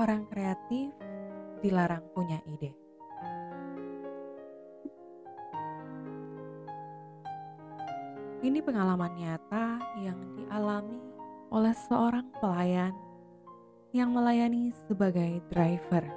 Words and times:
Orang 0.00 0.24
kreatif 0.32 0.96
dilarang 1.60 2.00
punya 2.16 2.40
ide. 2.48 2.72
Ini 8.40 8.64
pengalaman 8.64 9.12
nyata 9.12 9.76
yang 10.00 10.16
dialami 10.40 10.96
oleh 11.52 11.76
seorang 11.84 12.32
pelayan 12.40 12.96
yang 13.92 14.16
melayani 14.16 14.72
sebagai 14.88 15.44
driver. 15.52 16.08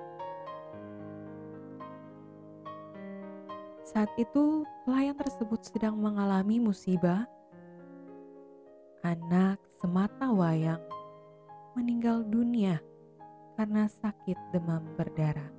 Saat 3.84 4.16
itu, 4.16 4.64
pelayan 4.88 5.20
tersebut 5.20 5.60
sedang 5.60 6.00
mengalami 6.00 6.56
musibah. 6.56 7.28
Anak 9.04 9.60
semata 9.76 10.32
wayang 10.32 10.80
meninggal 11.76 12.24
dunia 12.24 12.80
karena 13.54 13.86
sakit 13.86 14.38
demam 14.52 14.82
berdarah. 14.98 15.52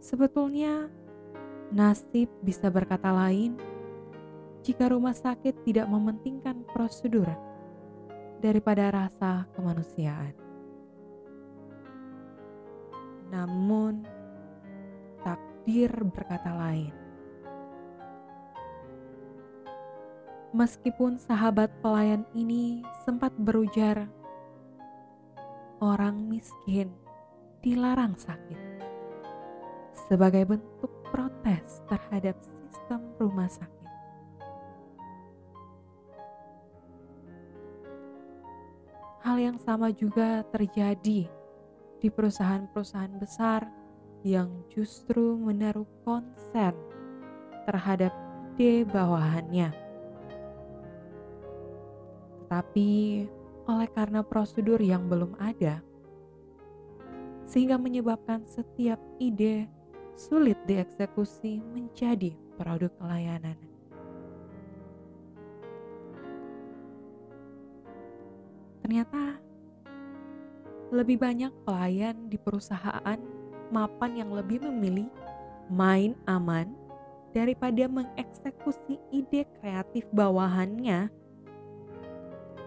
Sebetulnya, 0.00 0.90
nasib 1.70 2.26
bisa 2.42 2.66
berkata 2.66 3.14
lain 3.14 3.54
jika 4.60 4.90
rumah 4.90 5.14
sakit 5.14 5.62
tidak 5.64 5.86
mementingkan 5.86 6.66
prosedur 6.74 7.30
daripada 8.42 8.90
rasa 8.90 9.46
kemanusiaan. 9.54 10.34
Namun, 13.30 14.02
takdir 15.22 15.92
berkata 16.10 16.50
lain. 16.58 16.99
Meskipun 20.50 21.14
sahabat 21.14 21.70
pelayan 21.78 22.26
ini 22.34 22.82
sempat 23.06 23.30
berujar, 23.38 24.10
orang 25.78 26.26
miskin 26.26 26.90
dilarang 27.62 28.18
sakit 28.18 28.58
sebagai 30.10 30.50
bentuk 30.50 30.90
protes 31.14 31.86
terhadap 31.86 32.34
sistem 32.42 32.98
rumah 33.22 33.46
sakit. 33.46 33.90
Hal 39.22 39.38
yang 39.38 39.58
sama 39.62 39.94
juga 39.94 40.42
terjadi 40.50 41.30
di 42.02 42.08
perusahaan-perusahaan 42.10 43.14
besar 43.22 43.70
yang 44.26 44.50
justru 44.66 45.38
menaruh 45.38 45.86
konsen 46.02 46.74
terhadap 47.70 48.10
ide 48.58 48.82
bawahannya 48.82 49.89
tapi 52.50 53.24
oleh 53.70 53.88
karena 53.94 54.26
prosedur 54.26 54.82
yang 54.82 55.06
belum 55.06 55.38
ada, 55.38 55.78
sehingga 57.46 57.78
menyebabkan 57.78 58.42
setiap 58.42 58.98
ide 59.22 59.70
sulit 60.18 60.58
dieksekusi 60.66 61.62
menjadi 61.70 62.34
produk 62.58 62.90
layanan. 62.98 63.54
Ternyata 68.82 69.38
lebih 70.90 71.22
banyak 71.22 71.54
pelayan 71.62 72.26
di 72.26 72.34
perusahaan 72.34 73.18
mapan 73.70 74.10
yang 74.18 74.34
lebih 74.34 74.58
memilih 74.66 75.06
main 75.70 76.18
aman 76.26 76.74
daripada 77.30 77.86
mengeksekusi 77.86 78.98
ide 79.14 79.46
kreatif 79.62 80.02
bawahannya 80.10 81.06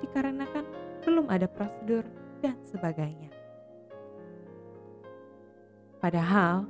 dikarenakan 0.04 0.68
belum 1.08 1.32
ada 1.32 1.48
prosedur 1.48 2.04
dan 2.44 2.60
sebagainya. 2.68 3.32
Padahal, 6.04 6.68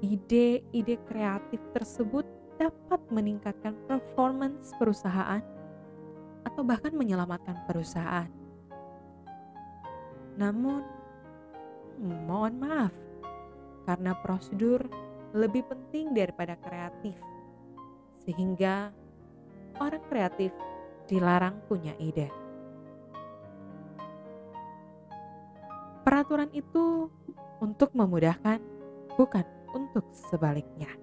ide-ide 0.00 0.96
kreatif 1.04 1.60
tersebut 1.76 2.24
dapat 2.56 3.00
meningkatkan 3.12 3.76
performance 3.84 4.72
perusahaan 4.80 5.44
atau 6.48 6.62
bahkan 6.64 6.96
menyelamatkan 6.96 7.56
perusahaan. 7.68 8.28
Namun, 10.40 10.80
mohon 12.00 12.56
maaf, 12.56 12.92
karena 13.84 14.16
prosedur 14.24 14.88
lebih 15.36 15.68
penting 15.68 16.16
daripada 16.16 16.56
kreatif, 16.64 17.16
sehingga 18.24 18.88
orang 19.76 20.00
kreatif 20.08 20.48
dilarang 21.10 21.58
punya 21.66 21.90
ide. 21.98 22.30
Peraturan 26.06 26.54
itu 26.54 27.10
untuk 27.58 27.90
memudahkan, 27.92 28.62
bukan 29.18 29.44
untuk 29.74 30.06
sebaliknya. 30.14 30.99